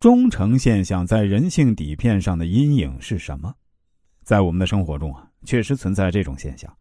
[0.00, 3.54] 忠诚现象在人性底片上的阴影是什么？
[4.22, 6.74] 在我们的生活中啊，确实存在这种现象。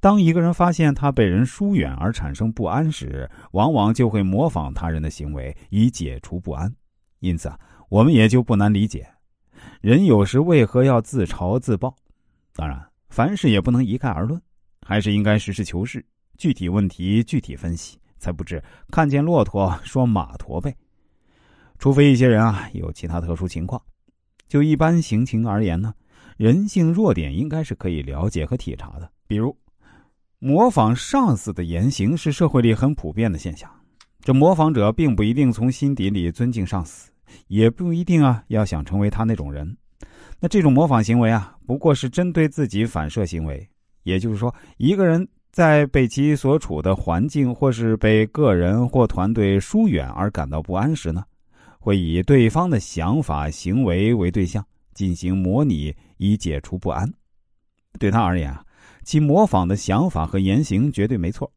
[0.00, 6.74] 当一个人发现他被人疏远而产生不安时，往往就会模仿他人的行为以解除不安。
[7.18, 9.06] 因此啊，我们也就不难理解，
[9.82, 11.94] 人有时为何要自嘲自爆。
[12.54, 14.40] 当然，凡事也不能一概而论，
[14.86, 16.02] 还是应该实事求是，
[16.38, 20.74] 具体问题具体分析，才不至看见骆驼说马驼背。
[21.78, 23.80] 除非一些人啊有其他特殊情况，
[24.48, 25.92] 就一般行情而言呢，
[26.36, 29.56] 人性弱点应该是可以了解和体察的，比如。
[30.40, 33.70] 模仿上司的言行是社会里很普遍的现象，
[34.20, 37.10] 这模仿者并不一定从心底里尊敬上司，
[37.46, 39.74] 也不一定啊要想成为他那种人。
[40.40, 43.66] 那这种模仿行为啊，不过是针对自己反射行为。
[44.02, 51.24] 也就是说，一个人在被其所处的环境或是被个人或团队疏远而感到不安时呢，
[51.84, 57.06] 会以对方的想法行为为对象进行模拟，以解除不安。
[57.98, 58.64] 对他而言啊。
[59.02, 61.52] 其模仿的想法和言行绝对没错，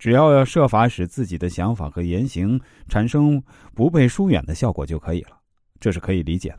[0.00, 3.40] 只要要设法使自己的想法和言行产生
[3.72, 5.38] 不被疏远的效果就可以了，
[5.78, 6.58] 这是可以理解的。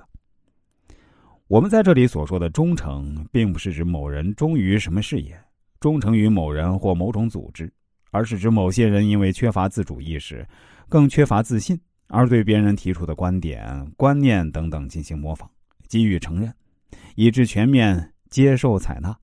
[1.47, 5.37] 我们在这里所说的忠诚，并不是指某人忠于什么事业，
[5.81, 7.69] 忠诚于某人或某种组织，
[8.11, 10.47] 而是指某些人因为缺乏自主意识，
[10.87, 11.77] 更缺乏自信，
[12.09, 15.49] 而对别人提出的观点、观念等等进行模仿，
[15.87, 16.53] 给予承认，
[17.15, 19.17] 以致全面接受采纳。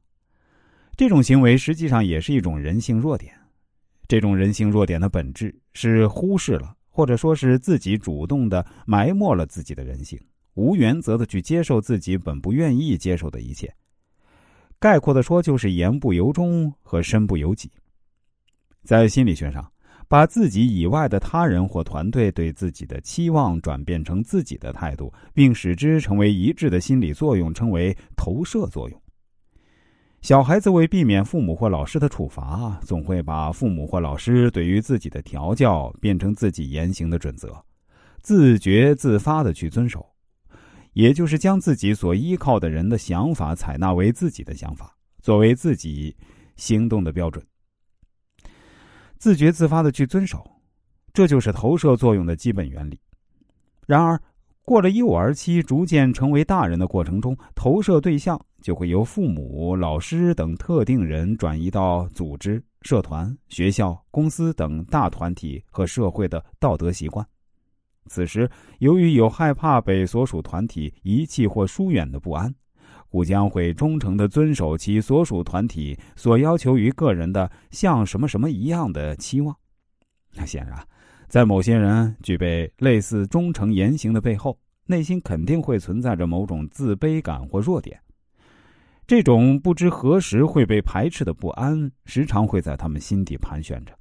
[0.96, 3.34] 这种行为实际上也是一种人性弱点，
[4.08, 10.18] 这种人性弱点的本质是忽视了，或者说是自己主动的埋没了自己的人性，
[10.54, 13.70] 无原则的去接受自己本不愿意接受的一切。
[14.78, 17.70] 概括的说，就是言不由衷和身不由己。
[18.84, 19.72] 在心理学上，
[20.08, 29.02] 把自己以外的他人或团队对自己的期望转变成自己的态度，并使之成为一致的心理作用，称为投射作用。
[30.22, 37.52] 小孩子为避免父母或老师的处罚，总会把父母或老师对于自己的调教变成自己言行的准则，
[38.22, 40.04] 自觉自发的去遵守，
[40.94, 46.16] 也就是将自己所依靠的人的想法采纳为自己的想法，作为自己
[46.56, 47.44] 行动的标准。
[49.18, 50.44] 自觉自发的去遵守，
[51.12, 53.00] 这就是投射作用的基本原理。
[53.86, 54.20] 然而，
[54.62, 67.24] 过了幼儿期，逐渐成为大人的过程中，投射对象就会由父母、老师等特定人转移到组织、社团、学校、公司等大团体和社会的道德习惯。
[68.08, 68.50] 此时，
[68.80, 72.52] 由于有害怕被所属团体遗弃或疏远的不安，
[73.08, 79.56] 故将会忠诚的遵守其所属团体所要求于个人的像什么什么一样的期望。
[80.34, 80.76] 那显然。
[81.28, 84.56] 在某些人具备类似忠诚言行的背后，
[84.86, 88.00] 内心肯定会存在着某种自卑感或弱点。
[89.08, 93.92] 这种不知何时会被排斥的不安，时常会在他们心底盘旋着。